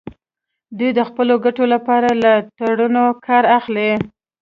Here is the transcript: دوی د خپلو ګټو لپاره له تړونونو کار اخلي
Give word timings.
دوی 0.77 0.91
د 0.97 0.99
خپلو 1.09 1.35
ګټو 1.45 1.63
لپاره 1.73 2.09
له 2.23 2.31
تړونونو 2.57 3.03
کار 3.27 3.43
اخلي 3.57 3.89